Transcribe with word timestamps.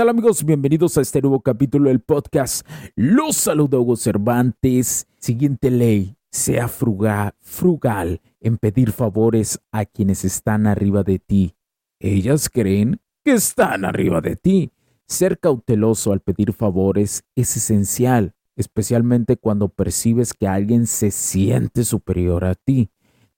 Tal 0.00 0.08
amigos? 0.08 0.46
Bienvenidos 0.46 0.96
a 0.96 1.02
este 1.02 1.20
nuevo 1.20 1.42
capítulo 1.42 1.90
del 1.90 2.00
podcast. 2.00 2.66
Los 2.96 3.36
saludo 3.36 3.82
Hugo 3.82 3.96
Cervantes. 3.96 5.06
Siguiente 5.18 5.70
ley, 5.70 6.16
sea 6.30 6.68
frugal, 6.68 7.34
frugal 7.40 8.22
en 8.40 8.56
pedir 8.56 8.92
favores 8.92 9.60
a 9.72 9.84
quienes 9.84 10.24
están 10.24 10.66
arriba 10.66 11.02
de 11.02 11.18
ti. 11.18 11.54
Ellas 11.98 12.48
creen 12.48 13.02
que 13.26 13.32
están 13.32 13.84
arriba 13.84 14.22
de 14.22 14.36
ti. 14.36 14.72
Ser 15.06 15.38
cauteloso 15.38 16.14
al 16.14 16.20
pedir 16.20 16.54
favores 16.54 17.24
es 17.36 17.54
esencial, 17.58 18.32
especialmente 18.56 19.36
cuando 19.36 19.68
percibes 19.68 20.32
que 20.32 20.48
alguien 20.48 20.86
se 20.86 21.10
siente 21.10 21.84
superior 21.84 22.46
a 22.46 22.54
ti. 22.54 22.90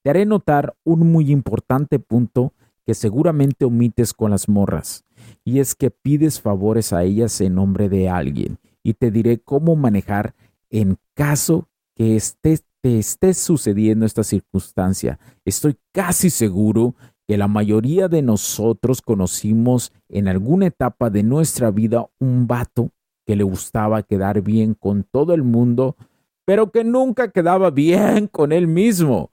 Te 0.02 0.10
haré 0.10 0.26
notar 0.26 0.76
un 0.84 1.10
muy 1.10 1.32
importante 1.32 1.98
punto 1.98 2.54
que 2.84 2.94
seguramente 2.94 3.64
omites 3.64 4.12
con 4.12 4.30
las 4.30 4.48
morras 4.48 5.04
y 5.44 5.60
es 5.60 5.74
que 5.74 5.90
pides 5.90 6.40
favores 6.40 6.92
a 6.92 7.04
ellas 7.04 7.40
en 7.40 7.54
nombre 7.54 7.88
de 7.88 8.08
alguien 8.08 8.58
y 8.82 8.94
te 8.94 9.10
diré 9.10 9.38
cómo 9.38 9.76
manejar 9.76 10.34
en 10.70 10.96
caso 11.14 11.68
que 11.94 12.16
esté, 12.16 12.58
te 12.80 12.98
esté 12.98 13.34
sucediendo 13.34 14.06
esta 14.06 14.24
circunstancia. 14.24 15.18
Estoy 15.44 15.76
casi 15.92 16.30
seguro 16.30 16.94
que 17.28 17.36
la 17.36 17.48
mayoría 17.48 18.08
de 18.08 18.22
nosotros 18.22 19.02
conocimos 19.02 19.92
en 20.08 20.28
alguna 20.28 20.66
etapa 20.66 21.10
de 21.10 21.22
nuestra 21.22 21.70
vida 21.70 22.06
un 22.18 22.46
vato 22.46 22.90
que 23.24 23.36
le 23.36 23.44
gustaba 23.44 24.02
quedar 24.02 24.42
bien 24.42 24.74
con 24.74 25.04
todo 25.04 25.32
el 25.32 25.44
mundo, 25.44 25.96
pero 26.44 26.72
que 26.72 26.82
nunca 26.82 27.28
quedaba 27.28 27.70
bien 27.70 28.26
con 28.26 28.50
él 28.52 28.66
mismo. 28.66 29.30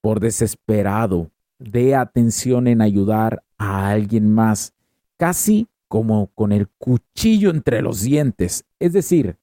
Por 0.00 0.20
desesperado, 0.20 1.30
de 1.58 1.94
atención 1.94 2.66
en 2.66 2.80
ayudar 2.80 3.42
a 3.56 3.88
alguien 3.88 4.32
más 4.32 4.74
casi 5.16 5.68
como 5.88 6.28
con 6.34 6.52
el 6.52 6.68
cuchillo 6.68 7.50
entre 7.50 7.82
los 7.82 8.02
dientes. 8.02 8.64
Es 8.78 8.92
decir, 8.92 9.36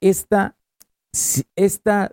esta, 0.00 0.56
esta 1.56 2.12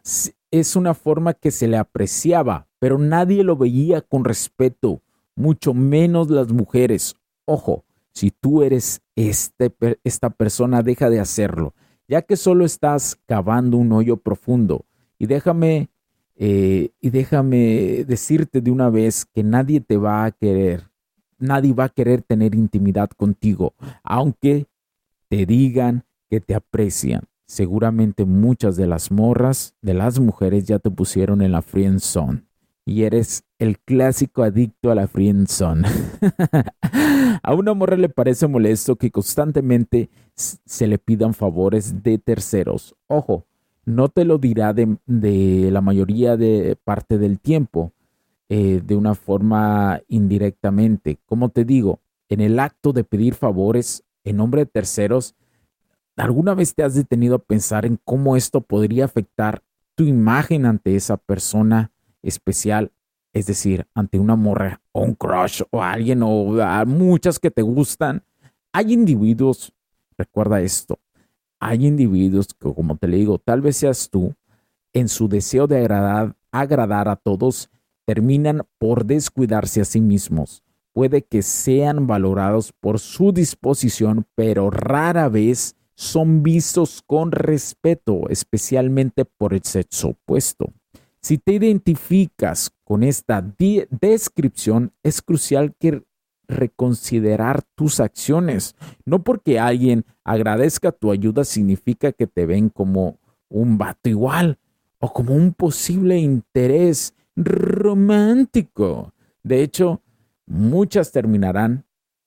es 0.51 0.75
una 0.75 0.93
forma 0.93 1.33
que 1.33 1.51
se 1.51 1.67
le 1.67 1.77
apreciaba, 1.77 2.67
pero 2.79 2.97
nadie 2.97 3.43
lo 3.43 3.55
veía 3.55 4.01
con 4.01 4.23
respeto, 4.23 5.01
mucho 5.35 5.73
menos 5.73 6.29
las 6.29 6.51
mujeres. 6.51 7.15
Ojo, 7.45 7.83
si 8.13 8.31
tú 8.31 8.63
eres 8.63 9.01
este, 9.15 9.73
esta 10.03 10.29
persona, 10.29 10.81
deja 10.81 11.09
de 11.09 11.19
hacerlo, 11.19 11.73
ya 12.07 12.21
que 12.21 12.37
solo 12.37 12.65
estás 12.65 13.17
cavando 13.25 13.77
un 13.77 13.91
hoyo 13.91 14.17
profundo. 14.17 14.85
Y 15.17 15.27
déjame, 15.27 15.89
eh, 16.39 16.89
y 16.99 17.09
déjame 17.11 18.05
decirte 18.07 18.61
de 18.61 18.71
una 18.71 18.89
vez 18.89 19.25
que 19.25 19.43
nadie 19.43 19.81
te 19.81 19.97
va 19.97 20.25
a 20.25 20.31
querer 20.31 20.89
nadie 21.39 21.73
va 21.73 21.85
a 21.85 21.89
querer 21.89 22.21
tener 22.21 22.53
intimidad 22.53 23.09
contigo, 23.09 23.73
aunque 24.03 24.67
te 25.29 25.45
digan 25.45 26.03
que 26.29 26.39
te 26.39 26.53
aprecian. 26.53 27.23
Seguramente 27.47 28.25
muchas 28.25 28.75
de 28.75 28.85
las 28.85 29.11
morras, 29.11 29.73
de 29.81 29.95
las 29.95 30.19
mujeres 30.19 30.65
ya 30.65 30.77
te 30.77 30.91
pusieron 30.91 31.41
en 31.41 31.51
la 31.51 31.63
friend 31.63 31.99
zone 31.99 32.43
y 32.85 33.03
eres 33.03 33.43
el 33.57 33.79
clásico 33.79 34.43
adicto 34.43 34.91
a 34.91 34.95
la 34.95 35.07
friend 35.07 35.47
zone. 35.47 35.87
a 37.43 37.53
una 37.53 37.73
morra 37.73 37.97
le 37.97 38.09
parece 38.09 38.47
molesto 38.47 38.95
que 38.95 39.09
constantemente 39.09 40.09
se 40.35 40.87
le 40.87 40.99
pidan 40.99 41.33
favores 41.33 42.03
de 42.03 42.19
terceros. 42.19 42.95
Ojo, 43.07 43.45
no 43.89 44.09
te 44.09 44.23
lo 44.23 44.37
dirá 44.37 44.73
de, 44.73 44.97
la 45.71 45.81
mayoría 45.81 46.37
de 46.37 46.77
parte 46.83 47.17
del 47.17 47.39
tiempo, 47.39 47.91
eh, 48.47 48.81
de 48.83 48.95
una 48.95 49.15
forma 49.15 50.01
indirectamente. 50.07 51.19
Como 51.25 51.49
te 51.49 51.65
digo, 51.65 51.99
en 52.29 52.41
el 52.41 52.59
acto 52.59 52.93
de 52.93 53.03
pedir 53.03 53.33
favores 53.33 54.03
en 54.23 54.37
nombre 54.37 54.61
de 54.61 54.65
terceros, 54.67 55.35
¿alguna 56.15 56.53
vez 56.53 56.75
te 56.75 56.83
has 56.83 56.93
detenido 56.93 57.35
a 57.35 57.43
pensar 57.43 57.85
en 57.85 57.99
cómo 58.03 58.35
esto 58.35 58.61
podría 58.61 59.05
afectar 59.05 59.63
tu 59.95 60.03
imagen 60.03 60.65
ante 60.65 60.95
esa 60.95 61.17
persona 61.17 61.91
especial? 62.21 62.91
Es 63.33 63.47
decir, 63.47 63.87
ante 63.95 64.19
una 64.19 64.35
morra 64.35 64.81
o 64.91 65.01
un 65.01 65.15
crush 65.15 65.63
o 65.71 65.81
alguien 65.81 66.21
o 66.23 66.85
muchas 66.85 67.39
que 67.39 67.49
te 67.49 67.63
gustan. 67.63 68.23
Hay 68.71 68.93
individuos, 68.93 69.73
recuerda 70.17 70.61
esto, 70.61 70.99
hay 71.59 71.85
individuos 71.85 72.47
que, 72.47 72.73
como 72.73 72.97
te 72.97 73.07
le 73.07 73.17
digo, 73.17 73.39
tal 73.39 73.61
vez 73.61 73.77
seas 73.77 74.09
tú, 74.09 74.33
en 74.93 75.07
su 75.07 75.27
deseo 75.27 75.67
de 75.67 75.77
agradar, 75.77 76.35
agradar 76.51 77.07
a 77.09 77.15
todos, 77.15 77.69
terminan 78.05 78.63
por 78.77 79.05
descuidarse 79.05 79.81
a 79.81 79.85
sí 79.85 80.01
mismos. 80.01 80.63
Puede 80.93 81.21
que 81.21 81.43
sean 81.43 82.07
valorados 82.07 82.73
por 82.79 82.99
su 82.99 83.31
disposición, 83.31 84.25
pero 84.35 84.71
rara 84.71 85.29
vez 85.29 85.75
son 85.95 86.41
vistos 86.43 87.03
con 87.05 87.31
respeto, 87.31 88.29
especialmente 88.29 89.25
por 89.25 89.53
el 89.53 89.61
sexo 89.63 90.09
opuesto. 90.09 90.73
Si 91.21 91.37
te 91.37 91.53
identificas 91.53 92.71
con 92.85 93.03
esta 93.03 93.45
descripción, 94.01 94.93
es 95.03 95.21
crucial 95.21 95.75
que 95.77 96.03
reconsiderar 96.49 97.61
tus 97.75 98.01
acciones. 98.01 98.75
No 99.05 99.23
porque 99.23 99.59
alguien 99.59 100.03
agradezca 100.25 100.91
tu 100.91 101.11
ayuda 101.11 101.45
significa 101.45 102.11
que 102.11 102.27
te 102.27 102.45
ven 102.45 102.69
como 102.69 103.19
un 103.47 103.77
vato 103.77 104.09
igual 104.09 104.57
o 104.99 105.13
como 105.13 105.33
un 105.33 105.53
posible 105.53 106.17
interés 106.17 107.13
romántico. 107.35 109.13
De 109.43 109.63
hecho, 109.63 110.01
muchas 110.45 111.11
terminarán 111.13 111.85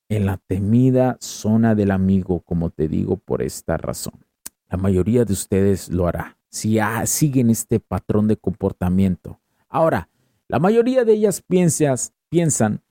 en 0.09 0.25
la 0.25 0.39
temida 0.39 1.17
zona 1.21 1.75
del 1.75 1.91
amigo, 1.91 2.41
como 2.41 2.71
te 2.71 2.89
digo, 2.89 3.17
por 3.17 3.43
esta 3.43 3.77
razón. 3.77 4.25
La 4.71 4.79
mayoría 4.79 5.25
de 5.25 5.33
ustedes 5.35 5.91
lo 5.91 6.07
hará 6.07 6.39
si 6.53 6.79
siguen 7.07 7.49
este 7.49 7.81
patrón 7.81 8.29
de 8.29 8.37
comportamiento. 8.37 9.41
Ahora, 9.71 10.11
la 10.49 10.59
mayoría 10.59 11.03
de 11.05 11.15
ellas 11.15 11.41
piensas, 11.41 12.13
piensan 12.29 12.83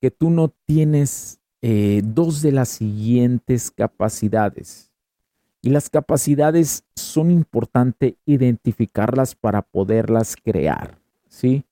que 0.00 0.10
tú 0.10 0.30
no 0.30 0.52
tienes 0.64 1.40
eh, 1.62 2.02
dos 2.04 2.42
de 2.42 2.52
las 2.52 2.68
siguientes 2.68 3.70
capacidades. 3.70 4.92
Y 5.60 5.70
las 5.70 5.90
capacidades 5.90 6.84
son 6.94 7.30
importantes 7.30 8.14
identificarlas 8.24 9.34
para 9.34 9.62
poderlas 9.62 10.36
crear. 10.36 10.98
¿sí? 11.28 11.64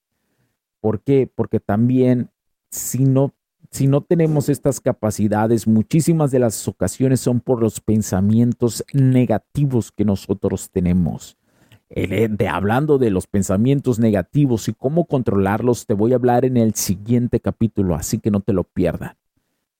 ¿Por 0.80 1.00
qué? 1.00 1.30
Porque 1.32 1.60
también 1.60 2.30
si 2.70 3.04
no, 3.04 3.34
si 3.70 3.86
no 3.86 4.00
tenemos 4.00 4.48
estas 4.48 4.80
capacidades, 4.80 5.66
muchísimas 5.66 6.30
de 6.30 6.40
las 6.40 6.66
ocasiones 6.68 7.20
son 7.20 7.40
por 7.40 7.60
los 7.60 7.80
pensamientos 7.80 8.84
negativos 8.92 9.92
que 9.92 10.04
nosotros 10.04 10.70
tenemos. 10.70 11.36
De, 11.88 12.48
hablando 12.48 12.98
de 12.98 13.10
los 13.10 13.26
pensamientos 13.26 13.98
negativos 13.98 14.68
y 14.68 14.74
cómo 14.74 15.04
controlarlos, 15.04 15.86
te 15.86 15.94
voy 15.94 16.12
a 16.12 16.16
hablar 16.16 16.44
en 16.44 16.56
el 16.56 16.74
siguiente 16.74 17.38
capítulo, 17.38 17.94
así 17.94 18.18
que 18.18 18.30
no 18.30 18.40
te 18.40 18.52
lo 18.52 18.64
pierdas. 18.64 19.16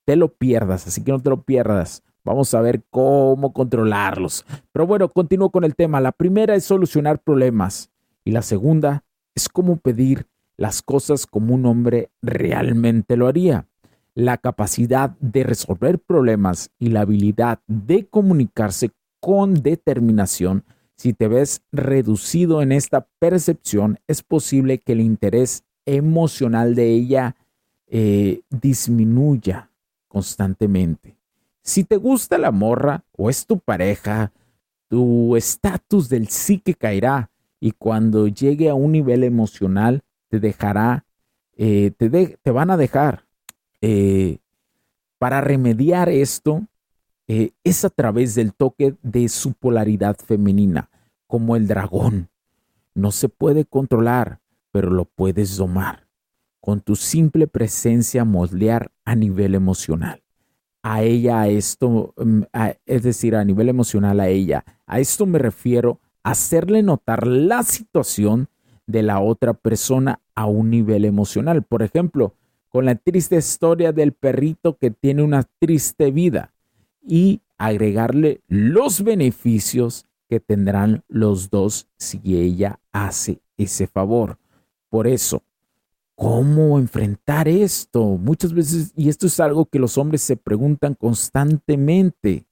Te 0.04 0.14
lo 0.14 0.28
pierdas, 0.28 0.86
así 0.86 1.02
que 1.02 1.10
no 1.10 1.20
te 1.20 1.30
lo 1.30 1.42
pierdas. 1.42 2.04
Vamos 2.24 2.54
a 2.54 2.60
ver 2.60 2.82
cómo 2.90 3.52
controlarlos. 3.52 4.44
Pero 4.72 4.86
bueno, 4.86 5.08
continúo 5.08 5.50
con 5.50 5.64
el 5.64 5.74
tema. 5.74 6.00
La 6.00 6.12
primera 6.12 6.54
es 6.54 6.64
solucionar 6.64 7.20
problemas 7.20 7.90
y 8.24 8.32
la 8.32 8.42
segunda 8.42 9.04
es 9.34 9.48
cómo 9.48 9.76
pedir 9.76 10.26
las 10.56 10.82
cosas 10.82 11.26
como 11.26 11.54
un 11.54 11.66
hombre 11.66 12.10
realmente 12.22 13.16
lo 13.16 13.28
haría. 13.28 13.66
La 14.14 14.38
capacidad 14.38 15.10
de 15.20 15.44
resolver 15.44 15.98
problemas 15.98 16.70
y 16.78 16.88
la 16.88 17.02
habilidad 17.02 17.60
de 17.66 18.06
comunicarse 18.06 18.90
con 19.20 19.54
determinación. 19.54 20.64
Si 20.96 21.12
te 21.12 21.28
ves 21.28 21.62
reducido 21.72 22.62
en 22.62 22.72
esta 22.72 23.06
percepción, 23.18 23.98
es 24.06 24.22
posible 24.22 24.78
que 24.78 24.92
el 24.92 25.00
interés 25.00 25.64
emocional 25.84 26.74
de 26.74 26.90
ella 26.90 27.36
eh, 27.86 28.40
disminuya 28.50 29.70
constantemente. 30.08 31.16
Si 31.62 31.84
te 31.84 31.96
gusta 31.96 32.38
la 32.38 32.50
morra 32.50 33.04
o 33.12 33.28
es 33.28 33.44
tu 33.46 33.58
pareja, 33.58 34.32
tu 34.88 35.36
estatus 35.36 36.08
del 36.08 36.28
sí 36.28 36.58
que 36.58 36.74
caerá 36.74 37.30
y 37.60 37.72
cuando 37.72 38.28
llegue 38.28 38.70
a 38.70 38.74
un 38.74 38.92
nivel 38.92 39.24
emocional 39.24 40.02
te 40.28 40.40
dejará, 40.40 41.04
eh, 41.56 41.90
te, 41.96 42.50
van 42.50 42.70
a 42.70 42.76
dejar. 42.76 43.26
Eh, 43.80 44.38
para 45.18 45.40
remediar 45.40 46.08
esto 46.08 46.66
es 47.28 47.84
a 47.84 47.90
través 47.90 48.34
del 48.34 48.54
toque 48.54 48.94
de 49.02 49.28
su 49.28 49.52
polaridad 49.52 50.16
femenina, 50.16 50.90
como 51.26 51.56
el 51.56 51.66
dragón. 51.66 52.28
No 52.94 53.10
se 53.10 53.28
puede 53.28 53.64
controlar, 53.64 54.40
pero 54.70 54.90
lo 54.90 55.04
puedes 55.04 55.56
domar. 55.56 56.06
Con 56.60 56.80
tu 56.80 56.96
simple 56.96 57.46
presencia 57.46 58.24
moldear 58.24 58.90
a 59.04 59.14
nivel 59.14 59.54
emocional. 59.54 60.22
A 60.82 61.02
ella, 61.02 61.40
a 61.40 61.48
esto, 61.48 62.14
mm, 62.16 62.42
es 62.86 63.02
decir, 63.02 63.34
a 63.34 63.44
nivel 63.44 63.68
emocional 63.68 64.20
a 64.20 64.28
ella. 64.28 64.64
A 64.86 65.00
esto 65.00 65.26
me 65.26 65.38
refiero 65.38 66.00
hacerle 66.22 66.82
notar 66.82 67.26
la 67.26 67.62
situación 67.64 68.48
de 68.86 69.02
la 69.02 69.20
otra 69.20 69.52
persona 69.54 70.20
a 70.34 70.46
un 70.46 70.70
nivel 70.70 71.04
emocional. 71.04 71.62
Por 71.62 71.82
ejemplo, 71.82 72.34
con 72.68 72.84
la 72.84 72.94
triste 72.94 73.36
historia 73.36 73.92
del 73.92 74.12
perrito 74.12 74.76
que 74.76 74.90
tiene 74.90 75.22
una 75.22 75.44
triste 75.58 76.10
vida 76.12 76.52
y 77.06 77.40
agregarle 77.58 78.40
los 78.48 79.02
beneficios 79.02 80.06
que 80.28 80.40
tendrán 80.40 81.04
los 81.08 81.50
dos 81.50 81.86
si 81.96 82.20
ella 82.36 82.80
hace 82.92 83.40
ese 83.56 83.86
favor. 83.86 84.38
Por 84.88 85.06
eso, 85.06 85.42
¿cómo 86.14 86.78
enfrentar 86.78 87.48
esto? 87.48 88.02
Muchas 88.02 88.52
veces, 88.52 88.92
y 88.96 89.08
esto 89.08 89.26
es 89.26 89.38
algo 89.40 89.66
que 89.66 89.78
los 89.78 89.96
hombres 89.98 90.22
se 90.22 90.36
preguntan 90.36 90.94
constantemente. 90.94 92.44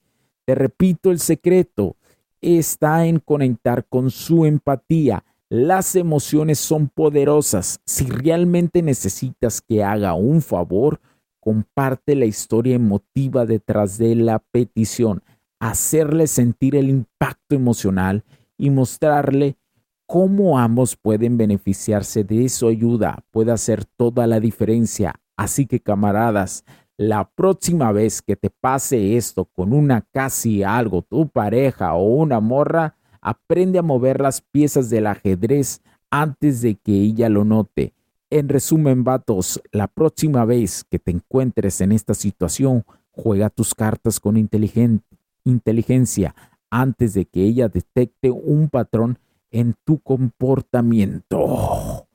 Te 0.45 0.55
repito, 0.55 1.11
el 1.11 1.19
secreto 1.19 1.97
está 2.41 3.07
en 3.07 3.19
conectar 3.19 3.85
con 3.87 4.11
su 4.11 4.45
empatía. 4.45 5.25
Las 5.49 5.95
emociones 5.95 6.59
son 6.59 6.89
poderosas. 6.89 7.81
Si 7.85 8.07
realmente 8.07 8.83
necesitas 8.83 9.61
que 9.61 9.83
haga 9.83 10.15
un 10.15 10.43
favor, 10.43 11.01
comparte 11.45 12.17
la 12.17 12.25
historia 12.25 12.75
emotiva 12.75 13.45
detrás 13.45 13.99
de 13.99 14.15
la 14.15 14.39
petición, 14.39 15.23
hacerle 15.61 16.27
sentir 16.27 16.75
el 16.75 16.89
impacto 16.89 17.55
emocional 17.55 18.25
y 18.57 18.71
mostrarle 18.71 19.59
cómo 20.07 20.59
ambos 20.59 20.97
pueden 20.97 21.37
beneficiarse 21.37 22.25
de 22.25 22.49
su 22.49 22.67
ayuda 22.67 23.25
puede 23.31 23.53
hacer 23.53 23.85
toda 23.85 24.27
la 24.27 24.41
diferencia. 24.41 25.17
Así 25.37 25.67
que 25.67 25.81
camaradas, 25.81 26.65
la 26.97 27.29
próxima 27.29 27.93
vez 27.93 28.23
que 28.23 28.37
te 28.37 28.49
pase 28.49 29.19
esto 29.19 29.45
con 29.45 29.75
una 29.75 30.01
casi 30.01 30.63
algo, 30.63 31.03
tu 31.03 31.29
pareja 31.29 31.93
o 31.93 32.05
una 32.05 32.41
morra, 32.41 32.97
aprende 33.21 33.79
a 33.79 33.83
mover 33.83 34.19
las 34.19 34.41
piezas 34.41 34.89
del 34.89 35.09
ajedrez 35.09 35.83
antes 36.11 36.63
de 36.63 36.77
que 36.77 36.93
ella 36.93 37.29
lo 37.29 37.45
note. 37.45 37.93
En 38.35 38.49
resumen, 38.49 39.05
vatos, 39.05 39.63
la 39.71 39.87
próxima 39.87 40.45
vez 40.45 40.83
que 40.91 40.99
te 40.99 41.13
encuentres 41.13 41.81
en 41.81 41.93
esta 41.93 42.15
situación, 42.15 42.85
juega 43.13 43.49
tus 43.49 43.77
cartas 43.77 44.19
con 44.19 44.37
inteligencia 44.37 46.35
antes 46.69 47.15
de 47.15 47.27
que 47.27 47.45
ella 47.45 47.69
detecte 47.69 48.33
un 48.33 48.71
patrón 48.71 49.21
en 49.53 49.77
tu 49.85 50.01
comportamiento. 50.01 52.09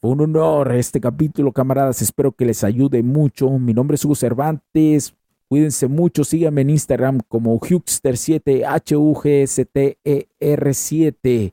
Un 0.00 0.20
honor 0.20 0.76
este 0.76 1.00
capítulo, 1.00 1.50
camaradas. 1.50 2.02
Espero 2.02 2.30
que 2.30 2.44
les 2.44 2.62
ayude 2.62 3.02
mucho. 3.02 3.50
Mi 3.58 3.74
nombre 3.74 3.96
es 3.96 4.04
Hugo 4.04 4.14
Cervantes. 4.14 5.12
Cuídense 5.48 5.88
mucho. 5.88 6.22
Síganme 6.22 6.60
en 6.60 6.70
Instagram 6.70 7.18
como 7.26 7.58
Hugster7, 7.58 8.64
H-U-G-S-T-E-R-7. 8.64 11.52